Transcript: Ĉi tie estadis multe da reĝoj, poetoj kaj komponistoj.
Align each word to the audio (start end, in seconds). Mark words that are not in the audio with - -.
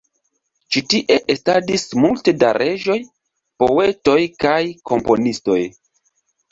Ĉi 0.75 0.81
tie 0.93 1.17
estadis 1.33 1.85
multe 2.05 2.35
da 2.45 2.51
reĝoj, 2.61 2.99
poetoj 3.65 4.21
kaj 4.47 4.61
komponistoj. 4.93 5.65